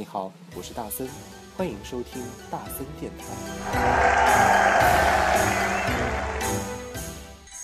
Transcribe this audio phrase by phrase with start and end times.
[0.00, 1.06] 你好，我是大森，
[1.58, 3.24] 欢迎收听大森电台。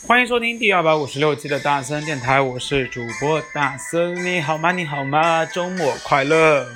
[0.07, 4.23] 欢迎收听第二百五十六期的大森电台，我是主播大森。
[4.23, 4.71] 你好吗？
[4.71, 5.47] 你好吗？
[5.47, 6.69] 周末快乐！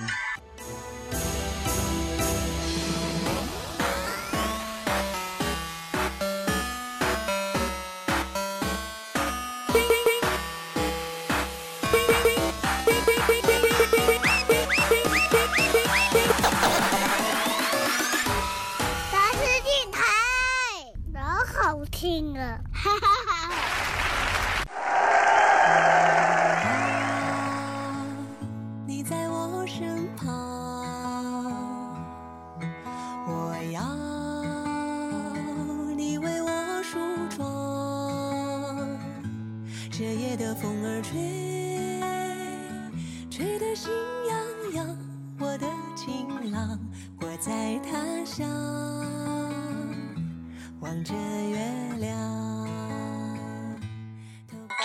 [22.50, 22.60] up.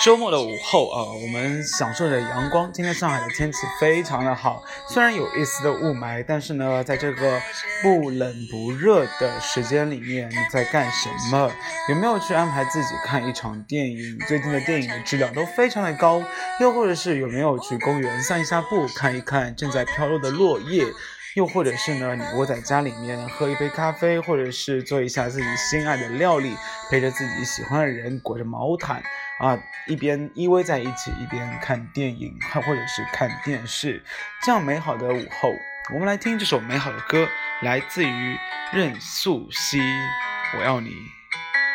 [0.06, 2.72] 周末的午后啊，我们享受着阳光。
[2.72, 7.42] 今天上海的天气非常的好，虽然有一丝的雾霾，但是呢，在这个
[7.82, 11.52] 不冷不热的时间里面，你在干什么？
[11.90, 14.20] 有没有去安排自己看一场电影？
[14.28, 16.22] 最近的电影的质量都非常的高。
[16.60, 20.86] 又或者是有没有去公园散一下步，看一看正在飘落的落叶？
[21.36, 26.56] 又或者是呢，你窝在家里面喝一杯咖啡，或者是做一下自己心爱的料理，
[26.90, 29.04] 陪着自己喜欢的人，裹着毛毯。
[29.40, 34.02] 啊，一边依偎在一起，一边看电影，还或者是看电视，
[34.44, 35.52] 这样美好的午后，
[35.94, 37.28] 我们来听这首美好的歌，
[37.62, 38.38] 来自于
[38.72, 39.82] 任素汐，
[40.58, 40.92] 我要你，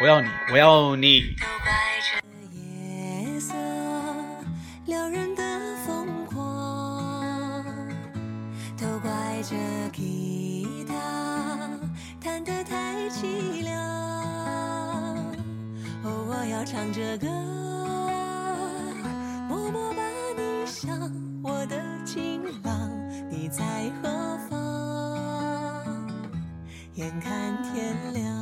[0.00, 1.37] 我要你，我要你。
[12.21, 13.75] 弹得太凄凉，
[16.05, 17.27] 哦，我要唱着歌，
[19.49, 20.03] 默默把
[20.37, 21.11] 你想，
[21.43, 22.91] 我的情郎，
[23.31, 23.65] 你在
[24.03, 24.61] 何方？
[26.97, 28.40] 眼看天亮，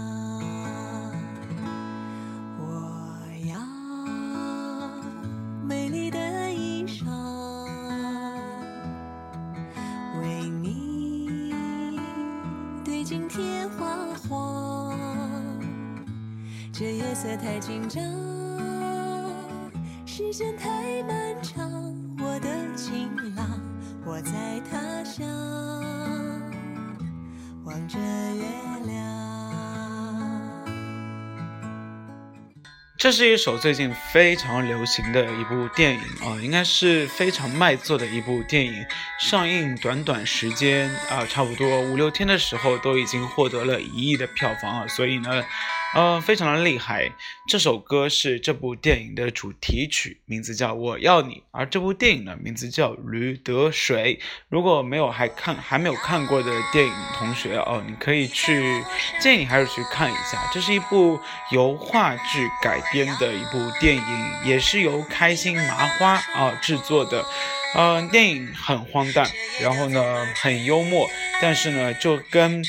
[17.20, 18.00] 色太紧张，
[20.06, 21.68] 时间太漫长，
[22.20, 23.60] 我的情郎，
[24.04, 24.30] 我在
[24.70, 25.26] 他乡，
[27.64, 28.44] 望着月
[28.86, 28.94] 亮。
[32.96, 38.86] 这是一首最近非常流行的一部电影啊，应该是非常卖座的一部电影。
[39.18, 45.42] 上映短短时间啊，差不多五六天的时候，都已经获得了一亿的票房啊，所以呢。
[45.94, 47.10] 呃，非常的厉害。
[47.48, 54.16] 这首歌是这部电影的主题曲，名字叫《我要你》，而这部电影呢，名字叫《驴得水》。
[54.50, 58.84] 如果没有还看还没有看过的电影同学哦，你可以去
[59.18, 60.38] 建议你还是去看一下。
[60.52, 61.18] 这是一部
[61.52, 67.24] 由话剧改编的一部电影，也是由开心麻花啊制作的。
[67.74, 69.28] 嗯，电影很荒诞，
[69.60, 71.08] 然后呢很幽默，
[71.40, 72.64] 但是呢就跟，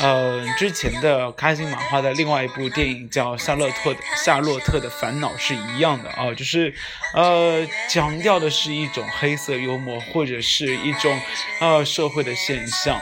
[0.00, 6.72] 呃之前的开心麻花的另外一部电影叫《夏洛特的夏洛特的烦恼》是一样的啊，就是，
[7.14, 11.20] 呃强调的是一种黑色幽默或者是一种，
[11.60, 13.00] 呃社会的现象，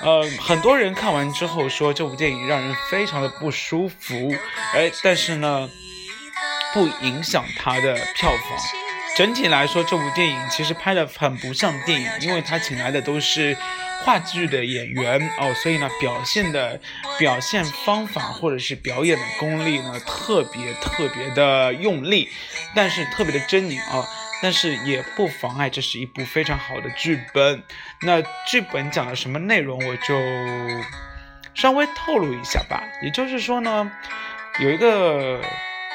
[0.00, 4.32] 呃很多人看完之后说这部电影让人非常的不舒服，
[4.74, 5.68] 哎，但是呢
[6.72, 8.83] 不影响它的票房。
[9.16, 13.56] 整体来说，这部电影其实拍的很不像电影，因为他请来的都是
[14.02, 16.80] 话剧的演员哦，所以呢，表现的
[17.18, 22.28] 表现方法或者是表演的功力呢，特别特别的用力，
[22.74, 24.04] 但是特别的狰狞啊，
[24.42, 27.62] 但是也不妨碍这是一部非常好的剧本。
[28.02, 30.14] 那剧本讲了什么内容，我就
[31.54, 32.82] 稍微透露一下吧。
[33.02, 33.90] 也就是说呢，
[34.58, 35.40] 有一个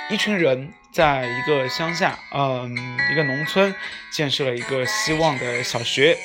[0.09, 0.73] 一群人。
[0.91, 2.75] 在一个乡下，嗯，
[3.11, 3.73] 一个农村，
[4.11, 6.17] 建设了一个希望的小学，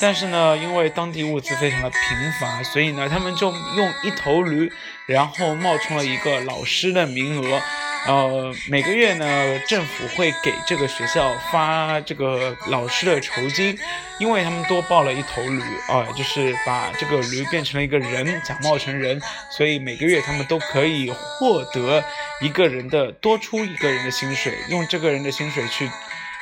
[0.00, 2.00] 但是呢，因为当地物资非常的贫
[2.40, 4.72] 乏，所以呢，他们就用一头驴，
[5.06, 7.60] 然后冒充了一个老师的名额。
[8.04, 13.78] 呃，每个月呢，政府会给这个学校发这个老师的酬金，
[14.18, 19.20] 因为他们多报了一头驴啊，就是把这个驴变成了一个人，假冒成人，
[19.50, 22.02] 所以每个月他们都可以获得
[22.40, 25.88] 一个人的多出一个人的薪水，用这个人的薪水去，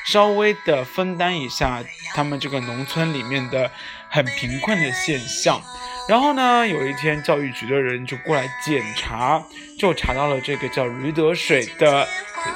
[0.07, 1.85] 稍微的分担一下
[2.15, 3.71] 他们这个农村里面的
[4.11, 5.61] 很贫困的现象。
[6.09, 9.41] 然后呢，有一天教育局的人就过来检查，
[9.79, 12.07] 就查到了这个叫驴得水的，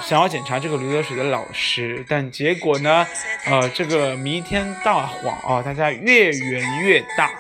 [0.02, 3.06] 想要检查这个驴得水的老师，但结果呢，
[3.46, 7.30] 呃，这个弥天大谎啊，大家越圆越大，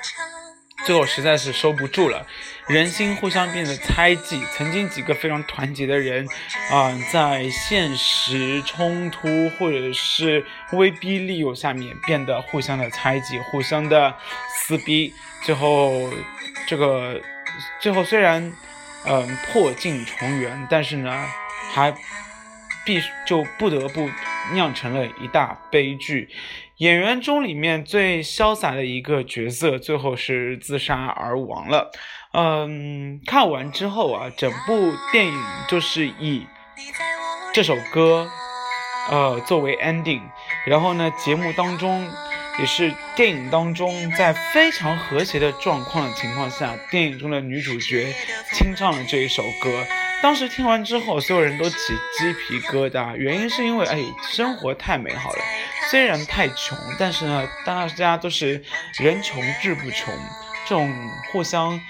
[0.84, 2.26] 最后实在是收不住了。
[2.66, 6.26] 人心互相变得猜忌，曾经几个非常团结的人，
[6.70, 14.14] 啊，在现实冲突或者是威逼利诱下面变得互相的猜忌，互相的
[14.56, 15.12] 撕逼，
[15.44, 16.10] 最后
[16.66, 17.20] 这个
[17.80, 18.50] 最后虽然
[19.06, 21.26] 嗯破镜重圆，但是呢
[21.70, 21.94] 还
[22.86, 24.08] 必就不得不
[24.52, 26.30] 酿成了一大悲剧。
[26.84, 31.90] 演员中里面最潇洒的一个角色，最后是自杀而亡了。
[32.34, 36.46] 嗯，看完之后啊，整部电影就是以
[37.54, 38.28] 这首歌，
[39.08, 40.20] 呃，作为 ending。
[40.66, 42.06] 然后呢，节目当中
[42.58, 48.12] 也是电影当中在非常和谐的状况的情况下，电影中的女主角
[48.52, 49.86] 清唱了这一首歌。
[50.22, 55.38] 当时听完之后，所有人都起鸡皮疙瘩，原因是因为哎，生活太美好了。
[55.90, 58.64] 虽然太穷，但是呢，大家都是
[58.98, 60.14] 人穷志不穷，
[60.66, 60.92] 这种
[61.32, 61.80] 互相。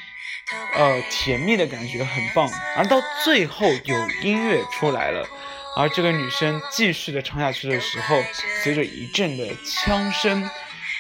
[0.75, 5.26] 呃，甜蜜的感觉很棒，而到最后有音乐出来了，
[5.75, 8.23] 而这个女生继续的唱下去的时候，
[8.62, 10.49] 随着一阵的枪声，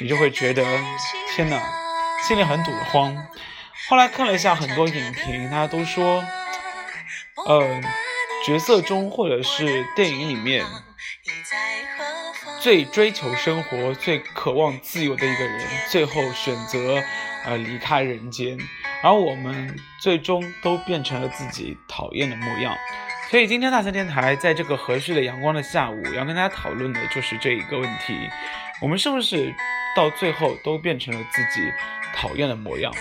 [0.00, 0.64] 你就会觉得
[1.34, 1.62] 天哪，
[2.26, 3.14] 心里很堵得慌。
[3.90, 6.24] 后来看了一下很多影评，大家都说，
[7.46, 7.80] 呃，
[8.46, 10.64] 角色中或者是电影里面
[12.60, 17.02] 最追求生活、最渴望自由的一个人，最后选择
[17.44, 18.58] 呃离开人间。
[19.02, 22.74] 而我们最终都变成了自己讨厌的模样，
[23.30, 28.14] 所以今天大森电台在这个和煦的阳光的下午，要跟大家讨论的就是这一个问题：
[28.80, 29.54] 我们是不是
[29.94, 31.70] 到最后都变成了自己
[32.14, 32.92] 讨厌的模样？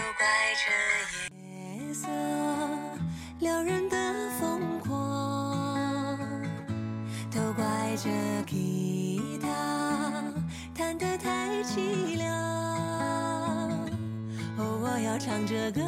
[15.34, 15.82] 唱着歌，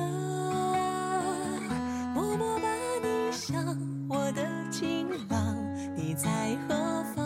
[2.15, 2.67] 默默把
[3.03, 3.63] 你想，
[4.09, 5.55] 我的情郎，
[5.95, 7.23] 你在何方？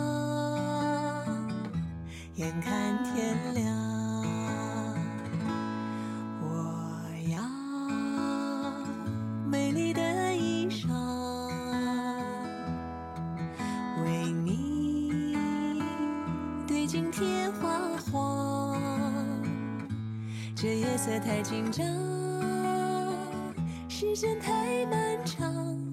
[2.34, 3.64] 眼看天亮，
[21.02, 21.82] 色太紧张，
[23.88, 25.50] 时间太漫长，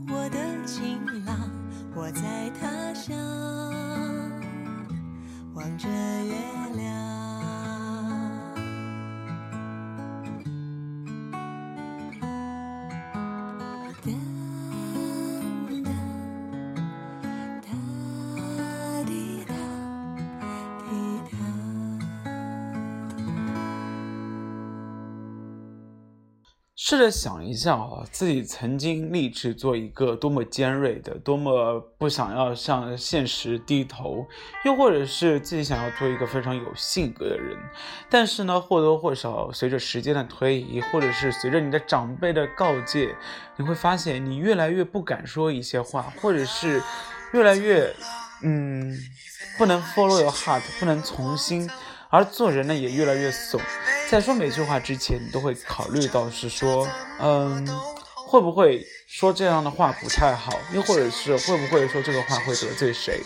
[0.10, 1.50] 我的情郎，
[1.96, 3.18] 我在他乡，
[26.80, 34.24] 试着想一下啊，自己曾经立志做一个多么尖锐的、多么不想要向现实低头，
[34.64, 37.58] 又或者是自己想要做一个非常有性格的人，
[38.12, 43.16] 但是呢，或多或少随着时间的推移，或者是随着你的长辈的告诫，
[43.56, 46.80] 你会发现你越来越不敢说一些话，或者是
[47.34, 47.92] 越来越
[48.44, 48.96] 嗯，
[49.58, 51.68] 不能 follow your heart，不能从心。
[52.10, 53.60] 而做人呢，也越来越怂。
[54.10, 56.88] 在说每句话之前，你都会考虑到是说，
[57.20, 57.68] 嗯，
[58.28, 60.58] 会不会说这样的话不太好？
[60.72, 63.22] 又或者是会不会说这个话会得罪谁？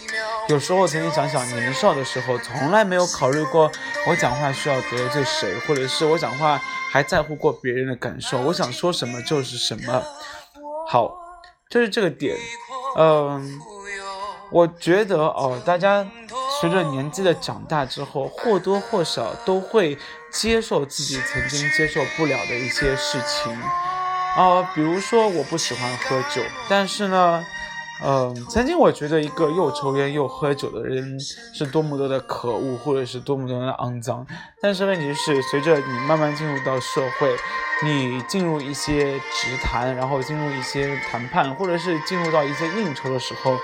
[0.50, 3.72] 有时候曾经想想，年少的时候从来没有考虑过
[4.08, 6.60] 我讲话需要得罪谁，或者是我讲话
[6.90, 8.42] 还在乎过别人的感受。
[8.42, 10.04] 我想说什么就是什么。
[10.88, 11.12] 好，
[11.70, 12.36] 就是这个点。
[12.98, 13.60] 嗯，
[14.52, 16.08] 我觉得哦，大家。
[16.62, 19.98] 随着年纪的长大之后，或多或少都会
[20.32, 23.52] 接受自己曾经接受不了的一些事情，
[24.38, 27.44] 啊，比如说我不喜欢喝酒，但是呢。
[28.04, 31.20] 嗯，曾经我觉得一个又抽烟又喝酒的人
[31.54, 34.26] 是多么多的可恶，或者是多么多么的肮脏。
[34.60, 37.36] 但是问题是，随着你慢慢进入到社会，
[37.84, 43.56] 你进入一些直谈，然后进入一些谈判，或者是进入到一些应酬的时候，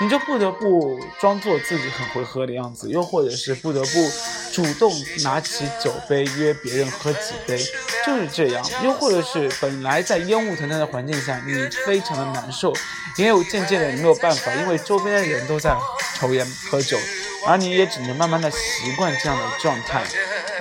[0.00, 4.10] 你就不得不装作自己很会喝的样子，又或者是不得不
[4.52, 7.56] 主动拿起酒杯约别人喝几杯，
[8.04, 8.64] 就是这样。
[8.82, 11.54] 又或者是本来在烟雾腾腾的环境下，你
[11.86, 12.72] 非常的难受，
[13.16, 13.96] 也有渐渐的。
[14.02, 15.74] 没有办法，因为周边的人都在
[16.18, 16.98] 抽烟喝酒，
[17.46, 20.02] 而你也只能慢慢的习惯这样的状态，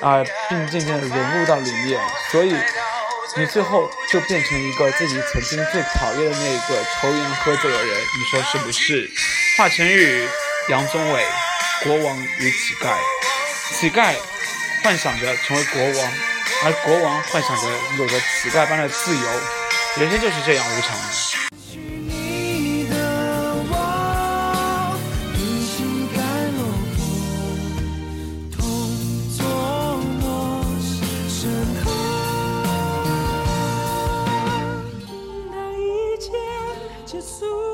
[0.01, 1.99] 啊，并渐渐的融入到里面，
[2.31, 2.55] 所以
[3.35, 9.09] 你最后就变成一个自己曾经最讨厌的那个抽烟喝酒的人，你说是不是？
[9.57, 10.27] 华晨宇、
[10.69, 11.23] 杨宗纬，
[11.83, 12.95] 国王与乞丐，
[13.79, 14.15] 乞丐
[14.83, 16.13] 幻想着成为国王，
[16.65, 17.63] 而国王幻想着
[17.97, 19.27] 有着乞丐般的自由，
[19.97, 20.97] 人生就是这样无常。
[37.21, 37.72] 谁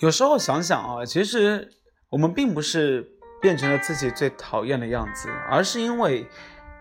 [0.00, 1.68] 有时候想想啊，其实
[2.08, 3.06] 我们并不是
[3.38, 6.26] 变成了自己最讨厌的样子，而是因为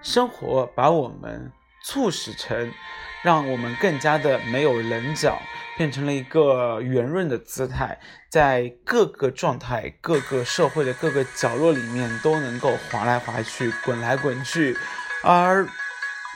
[0.02, 1.52] 生活把我们
[1.84, 2.72] 促使成，
[3.22, 5.38] 让我们更加的没有棱角，
[5.78, 8.00] 变成了一个圆润的姿态，
[8.32, 14.78] 在各个状态、各个社会的各个角落里面都能够滑来滑去、滚来滚去。
[15.26, 15.68] 而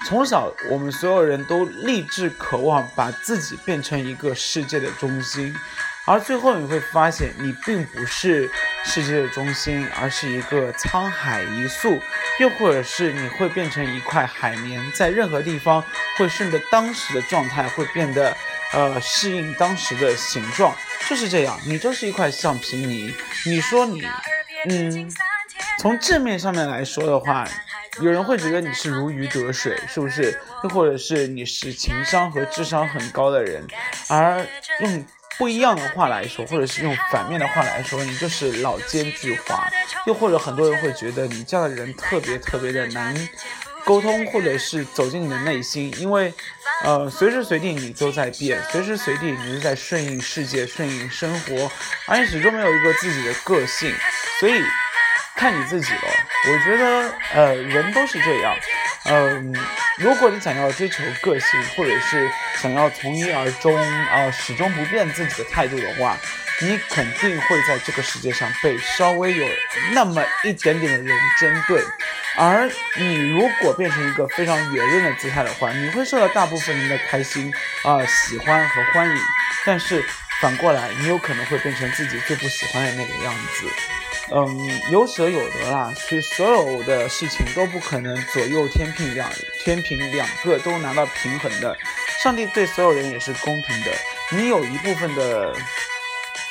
[0.06, 5.56] 从小，我们所有人都立志渴望把自己变成一个世界的中心。
[6.06, 8.50] 而最后你会发现，你并不是
[8.84, 11.98] 世界的中心，而是一个沧海一粟，
[12.40, 15.82] 又或者是你会变成一块海绵，在任何地方
[16.18, 18.36] 会顺着当时的状态，会变得
[18.74, 20.76] 呃适应当时的形状，
[21.08, 21.58] 就是这样。
[21.66, 23.14] 你就是一块橡皮泥。
[23.46, 24.06] 你说你，
[24.68, 25.10] 嗯，
[25.80, 27.48] 从正面上面来说的话，
[28.02, 30.38] 有人会觉得你是如鱼得水，是不是？
[30.66, 33.66] 又或者是你是情商和智商很高的人，
[34.10, 34.46] 而
[34.82, 35.06] 用。
[35.38, 39.56] 不一样的话来说，或者是用反面的话来说，你就是老奸巨猾；
[40.06, 43.16] 又或者很多人会觉得你这样的人特别特别的难
[43.84, 46.34] 沟通，或者是走进你的内心，因为，
[46.84, 51.70] 呃，随时随地你都在变，随时随地你都在顺应世界、顺应生活，
[52.08, 53.94] 而你始终没有一个自己的个性，
[54.40, 54.62] 所以
[55.36, 56.02] 看你自己了。
[56.46, 58.56] 我觉得，呃，人都是这样，
[59.06, 59.56] 嗯。
[60.00, 62.28] 如果你想要追求个性，或者是
[62.60, 66.18] 想要从一而终啊始终不变自己的态度的话，
[66.60, 69.48] 你肯定会在这个世界上被稍微有
[69.94, 71.80] 那么一点点的人针对。
[72.36, 72.68] 而
[72.98, 79.18] 你如果变成一个非常圆润的姿态的话，你会受到大部分人的开心啊喜欢和欢迎。
[79.64, 80.04] 但是
[80.42, 83.68] 反过来，你有可能会变成自己最不喜欢的那个样子。
[84.32, 89.30] 嗯，有舍有得啦，所以所有的事情都不可能左右天平两
[89.64, 91.78] 天平两个都拿到平衡的。
[92.22, 93.92] 上帝对所有人也是公平的。
[94.32, 95.54] 你有一部分的，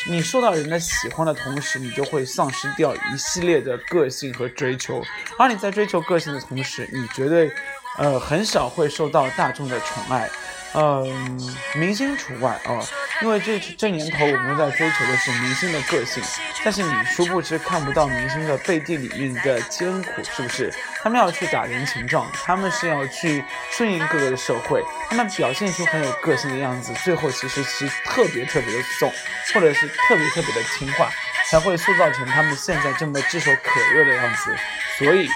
[0.06, 5.02] 你受到人的喜欢的同时，你就会丧失掉一系列的个性和追求。
[5.38, 7.50] 而你在追求个性的同时，你绝对，
[7.96, 10.28] 呃，很少会受到大众的宠爱。
[10.74, 12.80] 嗯，明星除外啊，
[13.20, 16.22] 因为这这年头我们在追求的是明星的个性，
[16.64, 20.72] 但是你殊不知看不到明星的背地里面的艰苦，是不是？
[21.02, 29.12] 他们要去打人情仗，他们是要去顺应各个的社会，他们表现出很有个性的样子，最后其实是特别特别的重，
[29.52, 31.10] 或者是特别特别的听话，
[31.50, 34.56] 才会塑造成他们现在这么炙手可热的样子。
[34.96, 35.28] 所以，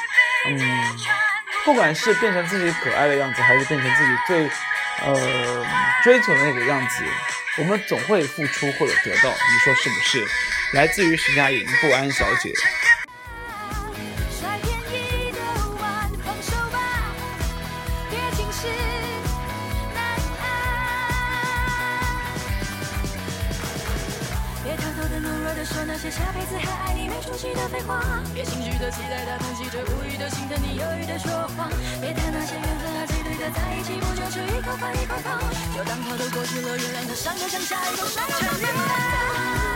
[0.49, 0.99] 嗯，
[1.67, 4.51] 不管是变成自己可爱的样子，还是变成自己最。
[5.03, 5.67] 呃，
[6.03, 7.05] 追求的那个样子，
[7.59, 10.27] 我们总会付出或者得到，你说是不是？
[10.73, 12.51] 来自于徐佳莹《不安小姐》。
[26.11, 28.01] 下辈子还爱你没出息的废话，
[28.33, 31.69] 别心虚的期待他疼惜着无语的心疼你犹豫的说谎，
[32.01, 35.41] 别谈那些缘分和几对的在一起不就是一口饭一口汤，
[35.75, 39.76] 就当他都过去了，原谅他上个向下一个伤承认吧，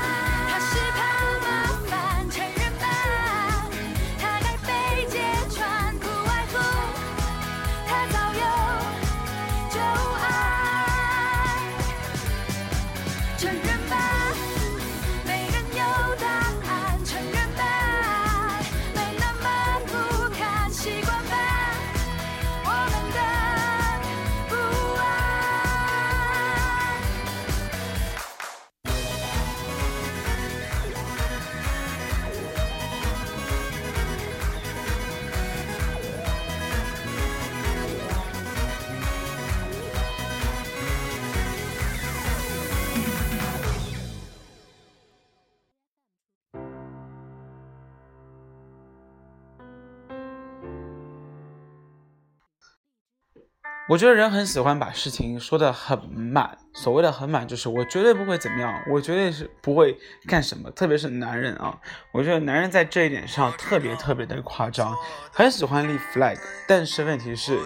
[53.91, 61.77] 我觉得人很喜欢把事情说的很满，所谓的很满就是我绝对不会怎么样，我绝对是不会干什么，特别是男人啊，
[62.13, 64.97] 我觉得男人在这一点上特别特别的夸张，
[65.33, 67.59] 很喜欢立 flag，但是问题是，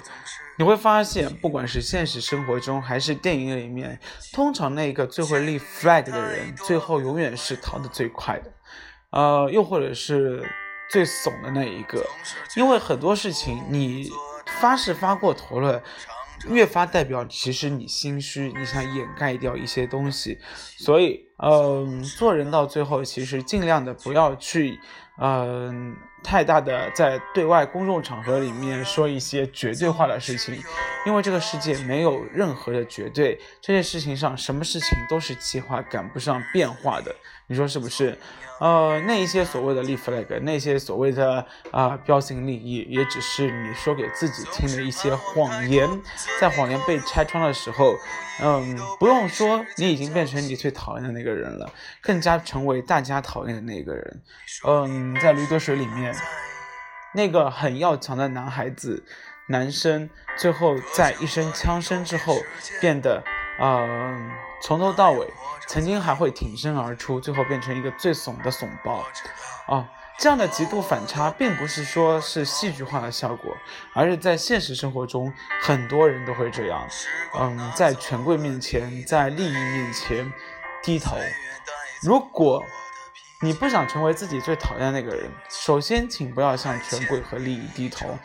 [0.57, 4.00] 你会发现，不管是现实生活中还是电影里面，
[4.33, 8.50] 通常那个最会立 flag 的人，最后永远是逃得最快的，
[9.11, 10.42] 呃，又或者是
[10.88, 12.03] 最怂的那一个，
[12.57, 14.09] 因为很多事情你
[14.59, 15.83] 发誓发过头了。
[16.48, 20.38] 越发代表其实你心虚，你想掩盖掉一些东西，
[20.76, 24.78] 所以，嗯、做人到最后，其实尽量的不要去，
[25.18, 30.59] 嗯、太大的在对外公众场合里面说一些绝对化的事情，
[31.07, 37.15] 因为这个世界没有任何的绝对，这件事情上什么事情都是计划赶不上变化的，
[37.47, 38.19] 你说是不是？
[38.61, 45.91] 呃，那一些所谓的立 flag，那些所谓的啊、标新立异，也只是你说给自己听的一些谎言。
[46.41, 47.97] 在谎言被拆穿的时候，
[48.41, 51.69] 嗯，不用说，你已经变成你最讨厌的那个人了，
[52.01, 54.23] 更加成为大家讨厌的那个人。
[54.65, 56.13] 嗯，在《驴得水》里面，
[57.12, 59.05] 那个很要强的男孩子，
[59.48, 62.37] 男生，最后在一声枪声之后，
[62.81, 63.22] 变得，
[63.61, 64.31] 嗯，
[64.62, 65.33] 从头到尾，
[65.68, 69.05] 曾经还会挺身而出，最后变成一个最怂的怂包，
[69.68, 69.88] 啊。
[70.16, 73.53] 这样的极度反差，并不是说是戏剧化的效果，
[73.92, 76.88] 而是在现实生活中，很多人都会这样。
[77.37, 80.33] 嗯，在权贵面前，在利益面前
[80.85, 81.16] 低头。
[82.00, 82.62] 如果
[83.40, 88.18] 你不想成为自己最讨厌那个人，首先请不要向权贵和利益低头。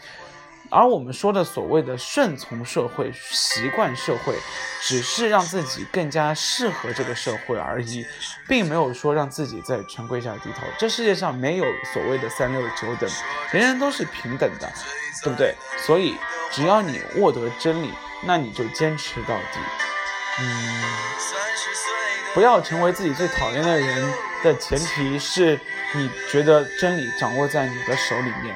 [0.72, 4.36] 而我们说的所谓的顺从社会、习惯社会，
[4.82, 8.06] 只是让自己更加适合这个社会而已，
[8.48, 10.62] 并没有说让自己在权贵下低头。
[10.78, 13.10] 这世界上没有所谓的三六九等，
[13.52, 14.72] 人人都是平等的，
[15.24, 15.56] 对不对？
[15.80, 16.16] 所以
[16.52, 17.92] 只要你握得真理，
[18.24, 19.60] 那你就坚持到底。
[20.40, 20.84] 嗯，
[22.36, 25.60] 不要成为自己最讨厌的人的前提是
[25.94, 28.56] 你觉得真理掌握在你的手里面。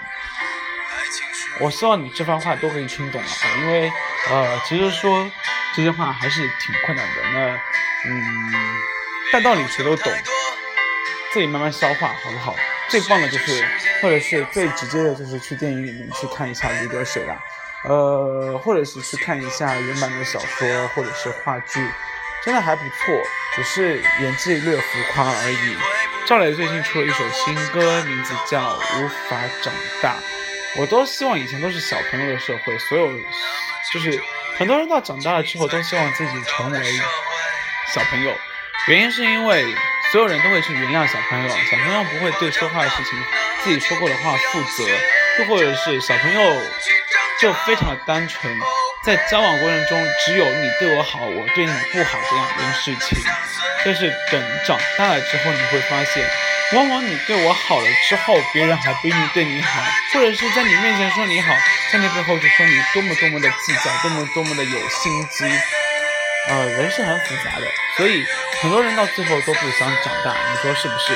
[1.59, 3.27] 我希望你这番话都可以听懂了，
[3.59, 3.91] 因为
[4.29, 5.29] 呃，其实说
[5.75, 7.21] 这些话还是挺困难的。
[7.33, 7.59] 那
[8.05, 8.53] 嗯，
[9.31, 10.11] 大道理谁都懂，
[11.31, 12.55] 自己慢慢消化，好不好？
[12.89, 13.65] 最棒的就是，
[14.01, 17.37] 或者是最直接的，就是去电影里面去看一下《驴得水》啦，
[17.85, 21.79] 呃，或者是去看一下原版的小说，或者是话剧，
[22.45, 23.23] 真的还不错，
[23.55, 25.77] 只是演技略浮夸而已。
[26.25, 30.15] 赵磊最近出了一首新歌，名字叫《无法长大》。
[30.75, 33.07] 我都希望以前都是小朋友的社会，所有
[33.93, 34.21] 就是
[34.57, 36.83] 很多人到长大了之后都希望自己成为
[37.93, 38.35] 小朋友，
[38.87, 39.63] 原因是因为
[40.11, 43.17] 所有人都会去原谅小朋友，小朋友不会对说话的事情
[43.63, 44.83] 自己说过的话负责，
[45.39, 46.61] 又或者是小朋友
[47.39, 48.53] 就非常的单纯，
[49.03, 53.21] 在交往过程中只有你对我好，我对你不好这样一件事情，
[53.83, 56.25] 但是等长大了之后你会发现。
[56.71, 61.53] 往往你对我好了之后，别人还不一定对你好，或者是在你面前说你好，
[61.91, 65.45] 在你背后就说你多么多么的计较，多么多么的有心机。
[66.47, 68.25] 呃，人是很复杂的，所以
[68.61, 71.13] 很多人到最后都不想长大，你说是不是？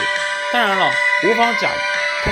[0.54, 1.72] 当然了，无法长，
[2.24, 2.32] 他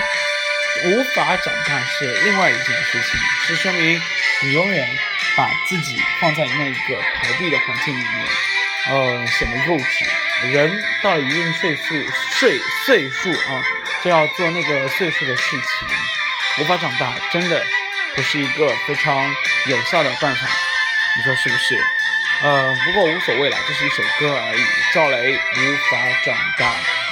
[0.89, 4.00] 无法长大是另外一件事情，是说明
[4.41, 4.88] 你永远
[5.36, 8.28] 把自己放在那个逃避的环境里面。
[8.88, 10.06] 呃，显得幼稚。
[10.52, 11.95] 人到一定岁数，
[12.38, 13.63] 岁岁数啊，
[14.04, 15.88] 就要做那个岁数的事情。
[16.60, 17.65] 无法长大，真的
[18.15, 20.48] 不是一个非常有效的办法。
[21.17, 21.84] 你说是不是？
[22.43, 24.62] 呃，不过无所谓了，这是一首歌而已。
[24.93, 27.05] 赵雷无法长大。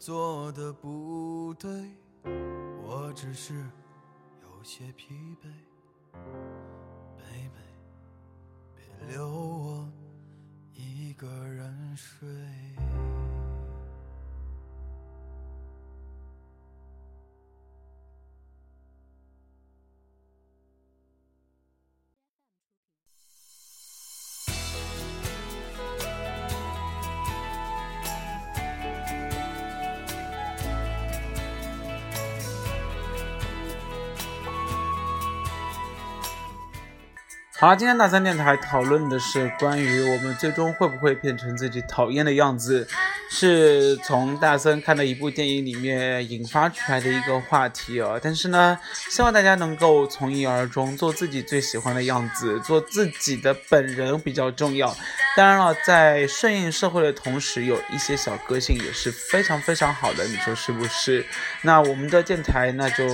[0.00, 1.70] 做的不对，
[2.82, 3.52] 我只是
[4.42, 5.46] 有些疲惫。
[7.18, 7.60] 妹妹，
[8.74, 9.92] 别留我
[10.72, 12.26] 一个人睡。
[37.60, 42.88] 好，今天大三电台讨论的是关于我们最终会不会变成自己讨厌的样子，
[43.30, 48.18] 是从大森看的一部电影里面引发出来的一个话题哦。
[48.22, 48.78] 但是呢，
[49.10, 54.96] 希望大家能够从一而终，做自己最喜欢的样子，做自己的本人比较重要。
[55.36, 61.26] 当然了，在顺应社会的同时，有一些小个性也是非常非常好的，你说是不是？
[61.60, 63.04] 那我们的电台那就。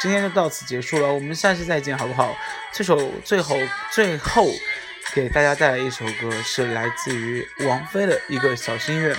[0.00, 2.36] 今天就到此结束了，我们下期再见，好不好？
[2.72, 3.58] 这首最后
[3.90, 4.46] 最后
[5.14, 9.16] 给大家带来一首歌，是来自于王菲的一个小心愿。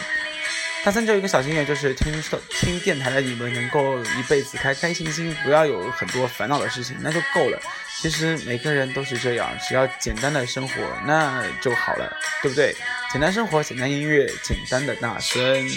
[0.83, 2.13] 大三就一个小心愿，就是听
[2.51, 7.59] 听电台的你们能够一辈子开开心心，不要有很多烦恼的事情，那就够了。
[7.97, 10.75] 其实每个人都是这样，只要简单的生活
[11.07, 12.75] 那就好了，对不对？
[13.11, 15.67] 简单生活，简单音乐，简单的大声。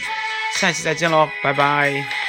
[0.57, 2.28] 下期再见喽，拜拜。